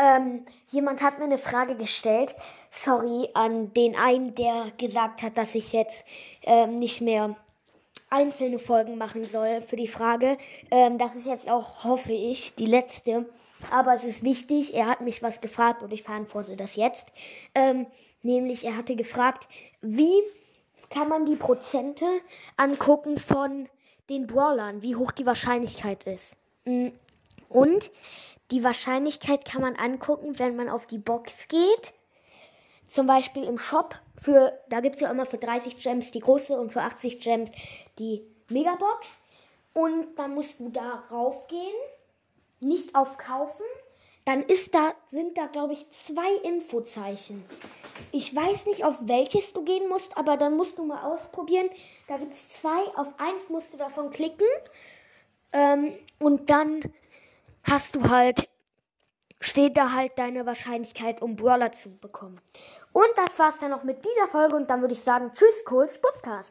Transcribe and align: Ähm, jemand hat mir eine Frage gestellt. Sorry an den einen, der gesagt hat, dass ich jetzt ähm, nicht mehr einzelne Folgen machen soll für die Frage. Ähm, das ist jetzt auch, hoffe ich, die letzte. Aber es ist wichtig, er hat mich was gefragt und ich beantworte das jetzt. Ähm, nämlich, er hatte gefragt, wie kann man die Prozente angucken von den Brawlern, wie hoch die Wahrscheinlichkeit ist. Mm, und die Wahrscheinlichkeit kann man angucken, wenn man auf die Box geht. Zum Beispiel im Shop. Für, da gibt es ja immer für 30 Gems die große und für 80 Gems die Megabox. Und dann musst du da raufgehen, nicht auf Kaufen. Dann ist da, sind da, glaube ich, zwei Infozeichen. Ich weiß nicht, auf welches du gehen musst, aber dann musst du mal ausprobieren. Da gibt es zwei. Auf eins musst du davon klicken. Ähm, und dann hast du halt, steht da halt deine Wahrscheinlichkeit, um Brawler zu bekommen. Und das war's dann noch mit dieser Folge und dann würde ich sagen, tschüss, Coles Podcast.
Ähm, 0.00 0.44
jemand 0.68 1.02
hat 1.02 1.18
mir 1.18 1.24
eine 1.24 1.38
Frage 1.38 1.74
gestellt. 1.74 2.34
Sorry 2.70 3.28
an 3.34 3.72
den 3.74 3.96
einen, 3.96 4.34
der 4.34 4.72
gesagt 4.78 5.22
hat, 5.22 5.36
dass 5.36 5.54
ich 5.54 5.72
jetzt 5.72 6.04
ähm, 6.42 6.78
nicht 6.78 7.00
mehr 7.00 7.34
einzelne 8.10 8.58
Folgen 8.58 8.96
machen 8.96 9.24
soll 9.24 9.60
für 9.62 9.76
die 9.76 9.88
Frage. 9.88 10.38
Ähm, 10.70 10.98
das 10.98 11.14
ist 11.16 11.26
jetzt 11.26 11.50
auch, 11.50 11.84
hoffe 11.84 12.12
ich, 12.12 12.54
die 12.54 12.66
letzte. 12.66 13.26
Aber 13.70 13.94
es 13.94 14.04
ist 14.04 14.22
wichtig, 14.22 14.74
er 14.74 14.86
hat 14.86 15.00
mich 15.00 15.22
was 15.22 15.40
gefragt 15.40 15.82
und 15.82 15.92
ich 15.92 16.04
beantworte 16.04 16.54
das 16.54 16.76
jetzt. 16.76 17.08
Ähm, 17.54 17.86
nämlich, 18.22 18.64
er 18.64 18.76
hatte 18.76 18.94
gefragt, 18.94 19.48
wie 19.80 20.22
kann 20.90 21.08
man 21.08 21.26
die 21.26 21.36
Prozente 21.36 22.06
angucken 22.56 23.18
von 23.18 23.68
den 24.08 24.26
Brawlern, 24.26 24.80
wie 24.80 24.96
hoch 24.96 25.10
die 25.10 25.26
Wahrscheinlichkeit 25.26 26.04
ist. 26.04 26.36
Mm, 26.64 26.88
und 27.48 27.90
die 28.50 28.64
Wahrscheinlichkeit 28.64 29.44
kann 29.44 29.62
man 29.62 29.76
angucken, 29.76 30.38
wenn 30.38 30.56
man 30.56 30.68
auf 30.68 30.86
die 30.86 30.98
Box 30.98 31.48
geht. 31.48 31.92
Zum 32.88 33.06
Beispiel 33.06 33.44
im 33.44 33.58
Shop. 33.58 33.94
Für, 34.16 34.58
da 34.70 34.80
gibt 34.80 34.96
es 34.96 35.02
ja 35.02 35.10
immer 35.10 35.26
für 35.26 35.38
30 35.38 35.76
Gems 35.76 36.10
die 36.10 36.20
große 36.20 36.58
und 36.58 36.72
für 36.72 36.80
80 36.80 37.20
Gems 37.20 37.50
die 37.98 38.22
Megabox. 38.48 39.20
Und 39.74 40.18
dann 40.18 40.34
musst 40.34 40.60
du 40.60 40.70
da 40.70 41.04
raufgehen, 41.10 41.76
nicht 42.60 42.94
auf 42.94 43.18
Kaufen. 43.18 43.66
Dann 44.24 44.42
ist 44.42 44.74
da, 44.74 44.92
sind 45.06 45.38
da, 45.38 45.46
glaube 45.46 45.74
ich, 45.74 45.90
zwei 45.90 46.34
Infozeichen. 46.42 47.44
Ich 48.12 48.34
weiß 48.34 48.66
nicht, 48.66 48.84
auf 48.84 48.96
welches 49.02 49.52
du 49.52 49.64
gehen 49.64 49.88
musst, 49.88 50.16
aber 50.16 50.36
dann 50.36 50.56
musst 50.56 50.78
du 50.78 50.84
mal 50.84 51.02
ausprobieren. 51.02 51.68
Da 52.08 52.16
gibt 52.16 52.32
es 52.32 52.48
zwei. 52.48 52.78
Auf 52.96 53.08
eins 53.18 53.48
musst 53.50 53.74
du 53.74 53.78
davon 53.78 54.10
klicken. 54.10 54.46
Ähm, 55.52 55.92
und 56.18 56.50
dann 56.50 56.82
hast 57.64 57.96
du 57.96 58.08
halt, 58.08 58.48
steht 59.40 59.76
da 59.76 59.92
halt 59.92 60.18
deine 60.18 60.46
Wahrscheinlichkeit, 60.46 61.22
um 61.22 61.36
Brawler 61.36 61.72
zu 61.72 61.96
bekommen. 61.98 62.40
Und 62.92 63.08
das 63.16 63.38
war's 63.38 63.58
dann 63.58 63.70
noch 63.70 63.84
mit 63.84 64.04
dieser 64.04 64.28
Folge 64.28 64.56
und 64.56 64.70
dann 64.70 64.80
würde 64.80 64.94
ich 64.94 65.02
sagen, 65.02 65.30
tschüss, 65.32 65.64
Coles 65.64 66.00
Podcast. 66.00 66.46